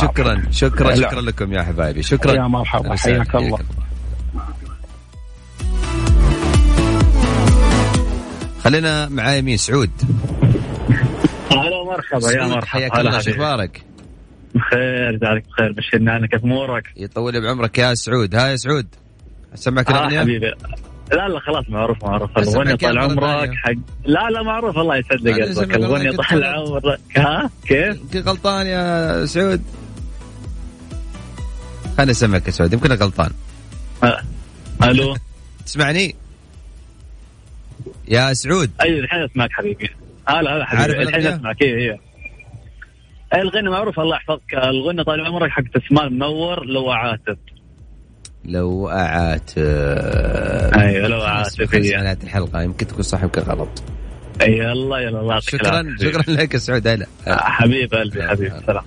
شكرا 0.00 0.42
شكرا 0.50 0.90
لا. 0.90 1.08
شكرا 1.08 1.20
لكم 1.20 1.52
يا 1.52 1.62
حبايبي. 1.62 2.02
شكرا. 2.02 2.32
يا 2.32 2.42
مرحبا، 2.42 2.96
حياك 2.96 3.34
الله. 3.34 3.58
خلينا 8.64 9.08
مع 9.08 9.34
يمين 9.34 9.56
سعود. 9.56 9.90
هلا 11.50 11.84
مرحبا 11.86 12.30
يا 12.30 12.46
مرحبا. 12.46 12.66
حياك 12.66 12.98
الله 12.98 13.20
شو. 13.20 13.30
أخبارك؟ 13.30 13.82
بخير 14.54 15.16
جعلك 15.22 15.44
بخير. 15.48 15.72
بشرنا 15.72 16.12
عنك 16.12 16.30
كيف 16.30 16.44
أمورك؟ 16.44 16.84
يطول 16.96 17.40
بعمرك 17.40 17.78
يا 17.78 17.94
سعود. 17.94 18.34
ها 18.34 18.48
يا 18.48 18.56
سعود. 18.56 18.86
أسمعك 19.54 19.90
الأغنية؟ 19.90 20.20
حبيبي. 20.20 20.54
لا 21.12 21.28
لا 21.28 21.40
خلاص 21.40 21.64
معروف 21.68 22.04
معروف. 22.04 22.38
أسمعك 22.38 22.80
طال 22.80 22.98
عمرك 22.98 23.20
ثانية. 23.20 23.56
حق 23.56 23.72
لا 24.04 24.30
لا 24.30 24.42
معروف 24.42 24.78
الله 24.78 24.96
يسعد 24.96 25.20
لي 25.20 25.32
قلبك 25.32 25.72
والله 25.72 26.16
طال 26.16 26.44
عمرك. 26.44 27.00
ها؟ 27.16 27.50
كيف؟ 27.66 28.00
يمكن 28.00 28.20
غلطان 28.20 28.66
يا 28.66 29.26
سعود؟ 29.26 29.62
خليني 31.96 32.10
أسمعك 32.10 32.46
يا 32.46 32.50
سعود 32.50 32.72
يمكن 32.72 32.92
غلطان. 32.92 33.30
آه. 34.04 34.22
ألو؟ 34.84 35.16
تسمعني؟ 35.66 36.14
يا 38.08 38.32
سعود. 38.32 38.70
أيوه 38.80 38.98
الحين 38.98 39.22
أسمعك 39.22 39.52
حبيبي. 39.52 39.90
هلا 40.28 40.56
هلا 40.56 40.64
حبيبي. 40.64 41.02
الحين؟ 41.02 41.26
أسمعك. 41.26 41.62
هي 41.62 41.90
هي 41.90 41.98
أي 43.34 43.40
الغنى 43.40 43.70
معروف 43.70 44.00
الله 44.00 44.16
يحفظك. 44.16 44.54
الغنى 44.54 45.04
طال 45.04 45.26
عمرك 45.26 45.50
حق 45.50 45.62
أسماء 45.76 46.08
منور 46.08 46.64
لو 46.64 46.90
عاتب 46.90 47.38
لو 48.44 48.88
أعاتب 48.88 49.58
أيوة، 50.78 51.08
لو 51.08 51.22
أعاتب، 51.22 51.64
خلص 51.64 51.74
هي. 51.74 51.96
نهاية 52.02 52.18
الحلقة 52.24 52.62
يمكن 52.62 52.86
تكون 52.86 53.02
يمكن 53.22 53.42
غلط 53.42 53.82
اي 54.42 54.52
يلا 54.58 54.98
يلا 54.98 55.20
الله 55.20 55.32
يعطيك 55.34 55.48
شكرا 55.50 55.80
العافية. 55.80 56.10
شكرا 56.10 56.34
لك 56.34 56.54
يا 56.54 56.58
سعود 56.58 56.86
هلا 56.88 57.06
آه، 57.26 57.36
حبيب 57.36 57.94
قلبي 57.94 58.20
هلا. 58.20 58.30
حبيبي 58.30 58.52
سلام 58.66 58.84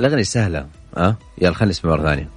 الأغنية 0.00 0.22
سهلة 0.22 0.66
ها؟ 0.96 1.16
يلا 1.38 1.54
خلينا 1.54 1.70
نسمع 1.70 1.90
مرة 1.90 2.02
ثانية 2.02 2.28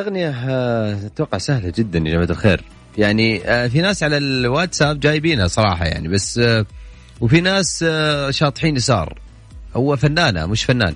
الأغنية 0.00 0.34
آه، 0.48 1.06
أتوقع 1.06 1.38
سهلة 1.38 1.72
جدا 1.76 1.98
يا 1.98 2.04
جماعة 2.04 2.30
الخير. 2.30 2.64
يعني 2.98 3.48
آه، 3.50 3.68
في 3.68 3.80
ناس 3.80 4.02
على 4.02 4.16
الواتساب 4.16 5.00
جايبينها 5.00 5.46
صراحة 5.46 5.84
يعني 5.84 6.08
بس 6.08 6.38
آه، 6.38 6.66
وفي 7.20 7.40
ناس 7.40 7.84
شاطحين 8.30 8.76
يسار. 8.76 9.18
هو 9.76 9.96
فنانة 9.96 10.46
مش 10.46 10.64
فنان. 10.64 10.94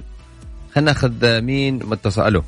خلينا 0.75 0.90
ناخذ 0.93 1.40
مين 1.40 1.79
متصل؟ 1.85 2.27
ألو. 2.27 2.45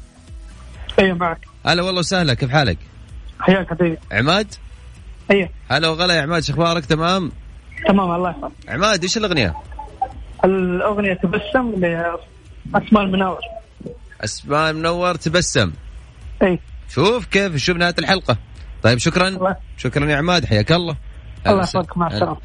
أيوه 0.99 1.17
معك. 1.17 1.39
هلا 1.67 1.83
والله 1.83 1.99
وسهلا 1.99 2.35
كيف 2.35 2.51
حالك؟ 2.51 2.79
حياك 3.41 3.71
حبيبي. 3.71 3.99
عماد؟ 4.13 4.55
أيوه. 5.31 5.49
هلا 5.71 5.89
وغلا 5.89 6.15
يا 6.15 6.23
عماد 6.23 6.43
شو 6.43 6.53
أخبارك 6.53 6.87
تمام؟ 6.87 7.33
تمام 7.89 8.11
الله 8.11 8.31
يحفظك. 8.31 8.53
عماد 8.69 9.03
إيش 9.03 9.17
الأغنية؟ 9.17 9.55
الأغنية 10.45 11.15
تبسم 11.15 11.75
لاسماء 11.81 13.03
المناور. 13.03 13.41
أسماء 14.21 14.73
منور 14.73 15.15
تبسم. 15.15 15.73
إي. 16.43 16.59
شوف 16.95 17.27
كيف 17.27 17.55
نشوف 17.55 17.77
نهاية 17.77 17.95
الحلقة. 17.99 18.37
طيب 18.83 18.99
شكرا. 18.99 19.29
الله. 19.29 19.57
شكرا 19.77 20.11
يا 20.11 20.17
عماد 20.17 20.45
حياك 20.45 20.73
الله. 20.73 20.97
الله. 21.47 21.61
يحفظك، 21.63 21.97
مع 21.97 22.09
هلا 22.09 22.37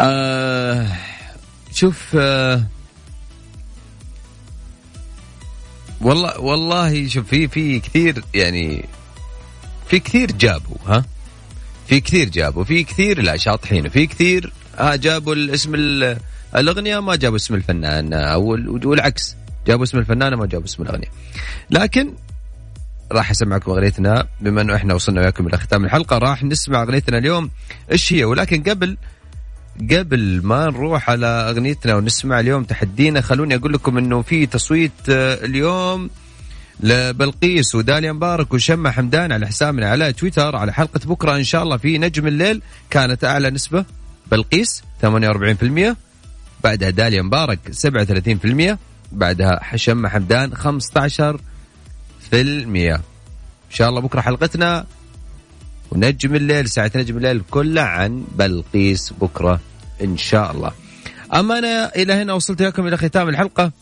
آه 0.00 0.86
شوف 1.72 2.16
آه 2.16 2.62
والله 6.00 6.40
والله 6.40 7.08
شوف 7.08 7.26
في 7.28 7.48
في 7.48 7.80
كثير 7.80 8.24
يعني 8.34 8.84
في 9.88 10.00
كثير 10.00 10.32
جابوا 10.32 10.76
ها؟ 10.86 11.04
في 11.86 12.00
كثير 12.00 12.28
جابوا 12.28 12.64
في 12.64 12.84
كثير 12.84 13.22
لا 13.22 13.36
شاطحين 13.36 13.86
وفي 13.86 14.06
كثير 14.06 14.52
ها 14.78 14.96
جابوا 14.96 15.34
الاسم 15.34 15.74
ال- 15.74 16.18
الأغنية 16.56 17.00
ما 17.00 17.16
جابوا 17.16 17.36
اسم 17.36 17.54
الفنان 17.54 18.14
والعكس 18.84 19.36
جابوا 19.66 19.84
اسم 19.84 19.98
الفنانه 19.98 20.36
ما 20.36 20.46
جابوا 20.46 20.66
اسم 20.66 20.82
الأغنية. 20.82 21.08
لكن 21.70 22.12
راح 23.12 23.30
أسمعكم 23.30 23.70
أغنيتنا 23.70 24.26
بما 24.40 24.60
إنه 24.60 24.74
إحنا 24.74 24.94
وصلنا 24.94 25.20
وياكم 25.20 25.46
إلى 25.46 25.58
ختام 25.58 25.84
الحلقة 25.84 26.18
راح 26.18 26.44
نسمع 26.44 26.82
أغنيتنا 26.82 27.18
اليوم. 27.18 27.50
إيش 27.92 28.12
هي؟ 28.12 28.24
ولكن 28.24 28.62
قبل 28.62 28.96
قبل 29.90 30.40
ما 30.44 30.64
نروح 30.64 31.10
على 31.10 31.26
أغنيتنا 31.26 31.94
ونسمع 31.96 32.40
اليوم 32.40 32.64
تحدينا 32.64 33.20
خلوني 33.20 33.54
أقول 33.54 33.72
لكم 33.72 33.98
إنه 33.98 34.22
في 34.22 34.46
تصويت 34.46 34.92
آه، 35.10 35.44
اليوم 35.44 36.10
لبلقيس 36.80 37.74
وداليا 37.74 38.12
مبارك 38.12 38.54
وشمة 38.54 38.90
حمدان 38.90 39.32
على 39.32 39.46
حسابنا 39.46 39.90
على 39.90 40.12
تويتر 40.12 40.56
على 40.56 40.72
حلقة 40.72 41.00
بكرة 41.04 41.36
إن 41.36 41.44
شاء 41.44 41.62
الله 41.62 41.76
في 41.76 41.98
نجم 41.98 42.26
الليل. 42.26 42.62
كانت 42.90 43.24
أعلى 43.24 43.50
نسبة 43.50 43.84
بلقيس 44.30 44.82
48% 45.02 46.07
بعدها 46.64 46.90
داليا 46.90 47.22
مبارك 47.22 47.58
37% 48.72 48.76
بعدها 49.12 49.76
شمة 49.76 50.08
حمدان 50.08 50.54
15% 50.54 52.34
إن 52.34 53.00
شاء 53.70 53.88
الله 53.88 54.00
بكرة 54.00 54.20
حلقتنا 54.20 54.86
ونجم 55.90 56.34
الليل 56.34 56.68
ساعة 56.68 56.90
نجم 56.96 57.16
الليل 57.16 57.42
كلها 57.50 57.84
عن 57.84 58.24
بلقيس 58.38 59.12
بكرة 59.20 59.60
إن 60.02 60.16
شاء 60.16 60.52
الله. 60.52 60.72
أما 61.34 61.58
أنا 61.58 61.96
إلى 61.96 62.12
هنا 62.12 62.32
وصلت 62.32 62.62
لكم 62.62 62.86
إلى 62.86 62.96
ختام 62.96 63.28
الحلقة. 63.28 63.72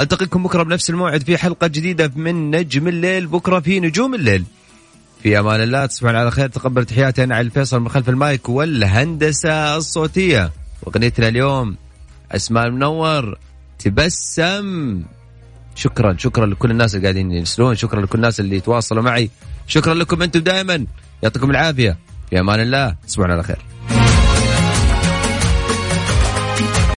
ألتقيكم 0.00 0.42
بكرة 0.42 0.62
بنفس 0.62 0.90
الموعد 0.90 1.22
في 1.22 1.38
حلقة 1.38 1.66
جديدة 1.66 2.12
من 2.16 2.50
نجم 2.50 2.88
الليل 2.88 3.26
بكرة 3.26 3.60
في 3.60 3.80
نجوم 3.80 4.14
الليل. 4.14 4.44
في 5.22 5.38
أمان 5.38 5.62
الله 5.62 5.86
تصبحون 5.86 6.16
على 6.16 6.30
خير 6.30 6.48
تقبل 6.48 6.84
تحياتي 6.84 7.24
أنا 7.24 7.36
علي 7.36 7.46
الفيصل 7.46 7.80
من 7.80 7.88
خلف 7.88 8.08
المايك 8.08 8.48
والهندسة 8.48 9.76
الصوتية. 9.76 10.52
واغنيتنا 10.82 11.28
اليوم 11.28 11.76
أسماء 12.32 12.66
المنور 12.66 13.38
تبسم. 13.78 15.02
شكرا 15.74 16.16
شكرا 16.18 16.46
لكل 16.46 16.70
الناس 16.70 16.94
اللي 16.94 17.04
قاعدين 17.04 17.32
يرسلون 17.32 17.74
شكرا 17.74 18.00
لكل 18.00 18.18
الناس 18.18 18.40
اللي 18.40 18.56
يتواصلوا 18.56 19.02
معي. 19.02 19.30
شكرا 19.66 19.94
لكم 19.94 20.22
أنتم 20.22 20.40
دائما. 20.40 20.86
يعطيكم 21.22 21.50
العافية. 21.50 21.96
في 22.30 22.40
أمان 22.40 22.60
الله. 22.60 22.96
تصبحون 23.06 23.30
على 23.30 23.42
خير. 23.42 23.58